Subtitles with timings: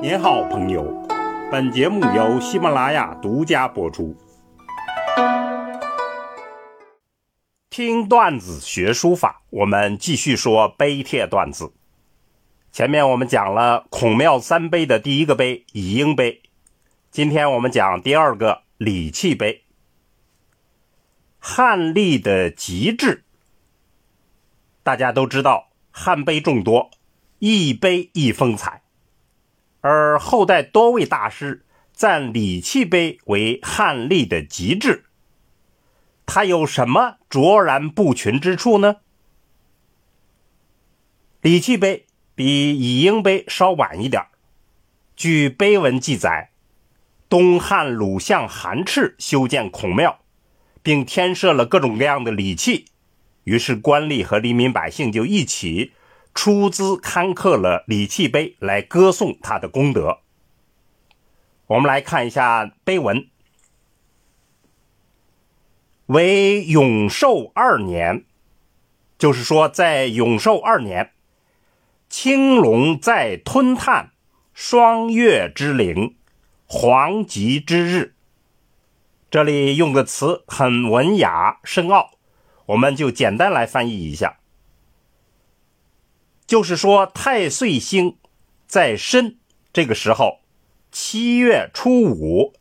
[0.00, 0.84] 您好，朋友。
[1.50, 4.16] 本节目由喜马拉雅独家播出。
[7.68, 11.72] 听段子学书法，我们继续说碑帖段子。
[12.70, 16.42] 前面我们讲了孔庙三碑的第一个碑乙英碑，
[17.10, 19.64] 今天我们讲第二个礼器碑。
[21.40, 23.24] 汉隶的极致，
[24.84, 26.88] 大家都知道，汉碑众多，
[27.40, 28.82] 一碑一风采。
[29.80, 35.04] 而后代多位大师赞礼器碑为汉隶的极致，
[36.26, 38.96] 它有什么卓然不群之处呢？
[41.40, 44.24] 礼器碑比乙婴碑稍晚一点
[45.14, 46.50] 据碑文记载，
[47.28, 50.20] 东汉鲁相韩赤修建孔庙，
[50.82, 52.86] 并添设了各种各样的礼器，
[53.44, 55.92] 于是官吏和黎民百姓就一起。
[56.40, 60.18] 出资刊刻了礼器碑来歌颂他的功德。
[61.66, 63.26] 我们来看一下碑文：
[66.06, 68.24] 为永寿二年，
[69.18, 71.10] 就是说在永寿二年，
[72.08, 74.12] 青龙在吞炭，
[74.54, 76.14] 双月之灵，
[76.66, 78.14] 黄吉之日。
[79.28, 82.12] 这里用的词很文雅深奥，
[82.66, 84.38] 我们就简单来翻译一下。
[86.48, 88.16] 就是说，太岁星
[88.66, 89.36] 在申
[89.70, 90.40] 这个时候，
[90.90, 92.54] 七月初五，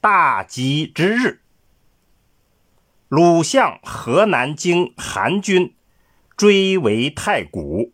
[0.00, 1.40] 大吉之日。
[3.08, 5.74] 鲁相河南京韩军
[6.36, 7.92] 追为太谷，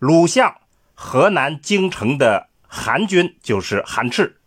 [0.00, 0.56] 鲁相
[0.94, 4.40] 河南京城的韩军就是韩赤，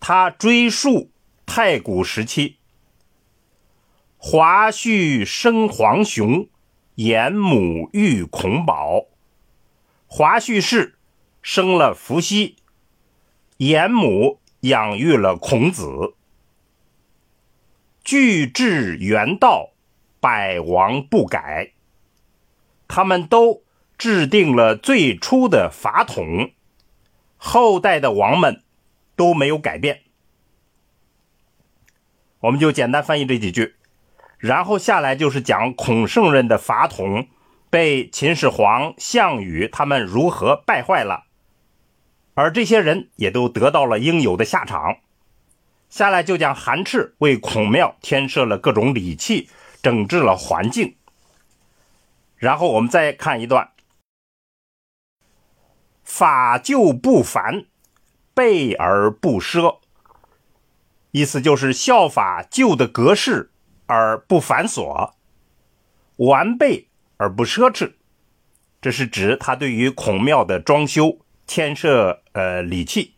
[0.00, 1.10] 他追溯
[1.44, 2.56] 太谷时期，
[4.16, 6.48] 华胥生黄雄，
[6.94, 9.04] 严母育孔宝。
[10.10, 10.96] 华胥氏
[11.42, 12.56] 生了伏羲，
[13.58, 16.14] 严母养育了孔子。
[18.02, 19.72] 俱至元道，
[20.18, 21.72] 百王不改。
[22.88, 23.62] 他们都
[23.98, 26.52] 制定了最初的法统，
[27.36, 28.62] 后代的王们
[29.14, 30.04] 都没有改变。
[32.40, 33.74] 我们就简单翻译这几句，
[34.38, 37.28] 然后下来就是讲孔圣人的法统。
[37.70, 41.24] 被秦始皇、项羽他们如何败坏了，
[42.34, 44.98] 而这些人也都得到了应有的下场。
[45.90, 49.48] 下来就讲韩赤为孔庙添设了各种礼器，
[49.82, 50.96] 整治了环境。
[52.36, 53.70] 然后我们再看一段：
[56.04, 57.64] 法旧不繁，
[58.34, 59.78] 备而不奢。
[61.10, 63.50] 意思就是效法旧的格式
[63.86, 65.12] 而不繁琐，
[66.16, 66.88] 完备。
[67.18, 67.94] 而不奢侈，
[68.80, 73.14] 这是指他对于孔庙的装修添设呃礼器。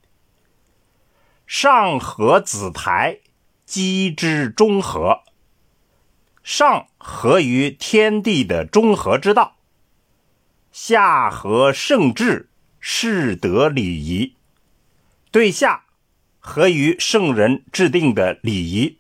[1.47, 3.21] 上合子台，
[3.67, 5.21] 机之中和。
[6.43, 9.59] 上合于天地的中和之道，
[10.73, 14.35] 下合圣治，世德礼仪。
[15.31, 15.85] 对下
[16.39, 18.99] 合于圣人制定的礼仪。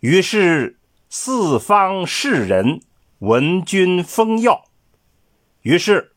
[0.00, 0.78] 于是
[1.10, 2.80] 四方士人。
[3.22, 4.64] 闻君封耀，
[5.60, 6.16] 于是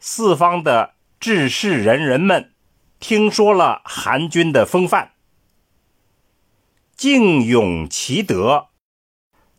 [0.00, 2.52] 四方的志士仁人们
[2.98, 5.12] 听说了韩军的风范，
[6.96, 8.66] 敬咏其德，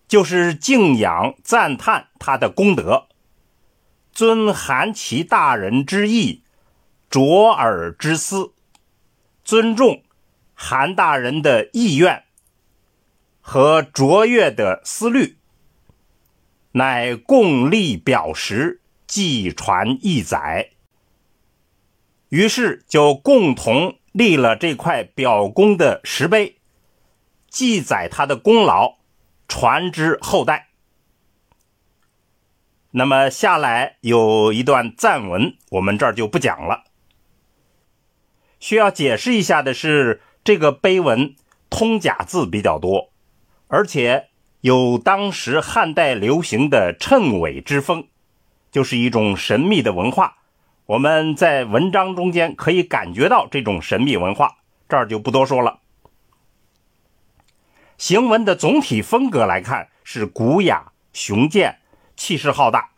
[0.05, 3.07] 就是敬仰赞叹他的功德，
[4.11, 6.43] 尊韩其大人之意，
[7.09, 8.51] 卓尔之思，
[9.45, 10.03] 尊重
[10.53, 12.25] 韩大人的意愿
[13.39, 15.37] 和卓越的思虑。
[16.73, 20.71] 乃共立表石，寄传一载。
[22.29, 26.59] 于是就共同立了这块表功的石碑，
[27.49, 28.99] 记载他的功劳，
[29.49, 30.69] 传之后代。
[32.91, 36.85] 那么下来有一段赞文，我们这儿就不讲了。
[38.61, 41.35] 需要解释一下的是，这个碑文
[41.69, 43.11] 通假字比较多，
[43.67, 44.30] 而且。
[44.61, 48.07] 有当时汉代流行的谶纬之风，
[48.71, 50.37] 就是一种神秘的文化。
[50.85, 55.79] 我们在文章中间可以感觉到这种神秘文化，这儿就不多说了。
[57.97, 61.79] 行文的总体风格来看是古雅雄健，
[62.15, 62.91] 气势浩大。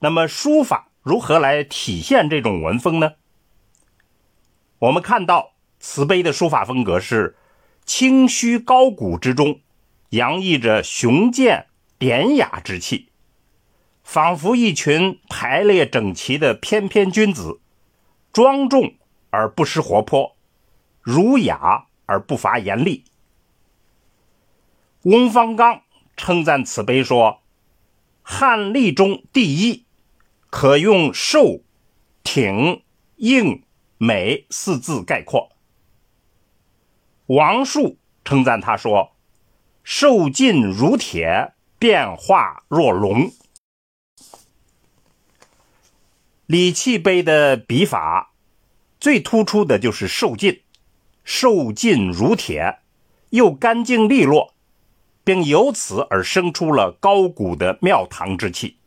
[0.00, 3.12] 那么书法如何来体现这种文风呢？
[4.80, 7.36] 我们看到慈悲的书法风格是
[7.84, 9.60] 清虚高古之中。
[10.14, 11.66] 洋溢着雄健
[11.98, 13.08] 典雅之气，
[14.04, 17.58] 仿佛一群排列整齐的翩翩君子，
[18.32, 18.94] 庄重
[19.30, 20.36] 而不失活泼，
[21.00, 23.04] 儒雅而不乏严厉。
[25.02, 25.82] 翁方刚
[26.16, 27.40] 称赞此碑说
[28.22, 29.84] ：“汉隶中第一，
[30.48, 31.62] 可用瘦、
[32.22, 32.84] 挺、
[33.16, 33.64] 硬、
[33.98, 35.50] 美四字概括。”
[37.26, 39.10] 王树称赞他说
[39.84, 43.30] ：“瘦劲如铁，变化若龙。”
[46.46, 48.32] 李器碑的笔法
[48.98, 50.62] 最突出的就是瘦劲，
[51.22, 52.80] 瘦劲如铁，
[53.30, 54.54] 又干净利落，
[55.22, 58.78] 并由此而生出了高古的庙堂之气，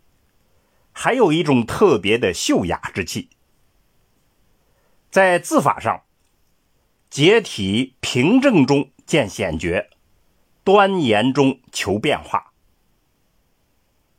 [0.91, 3.29] 还有一种特别的秀雅之气。
[5.09, 6.03] 在字法上，
[7.09, 9.89] 结体平正中见显绝，
[10.67, 12.51] 端严中求变化。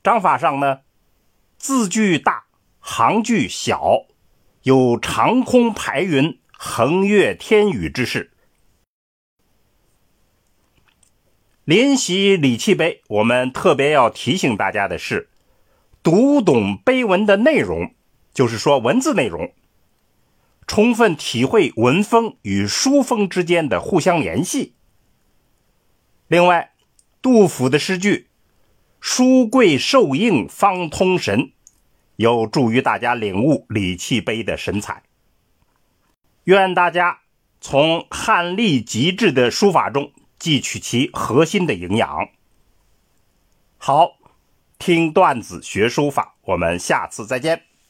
[0.02, 0.80] 章法上呢，
[1.58, 2.46] 字距大。
[2.80, 4.06] 行距小，
[4.62, 8.32] 有长空排云、横越天宇之势。
[11.64, 15.28] 临习礼器碑，我们特别要提醒大家的是，
[16.02, 17.94] 读懂碑文的内容，
[18.32, 19.52] 就是说文字内容，
[20.66, 24.76] 充分体会文风与书风之间的互相联系。
[26.28, 26.72] 另外，
[27.20, 28.28] 杜甫的诗句
[29.00, 31.52] “书贵受应方通神”。
[32.16, 35.04] 有助于大家领悟李器碑的神采。
[36.42, 37.20] 愿大家
[37.60, 42.28] 从汉隶极致的书法中汲取其核心的营养。
[43.76, 44.18] 好，
[44.80, 47.67] 听段子学书法，我们下次再见。